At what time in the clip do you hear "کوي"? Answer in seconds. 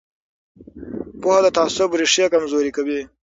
2.77-3.01